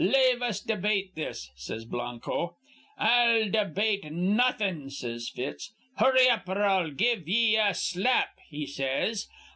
'Lave 0.03 0.41
us 0.41 0.59
debate 0.61 1.13
this,' 1.13 1.51
says 1.55 1.85
Blanco. 1.85 2.55
'I'll 2.97 3.51
debate 3.51 4.11
nawthin', 4.11 4.89
says 4.89 5.29
Fitz. 5.29 5.75
'Hurry 5.97 6.27
up, 6.27 6.49
or 6.49 6.63
I'll 6.63 6.89
give 6.89 7.27
ye 7.27 7.55
a 7.55 7.75
slap,' 7.75 8.39
he 8.49 8.65
says. 8.65 9.27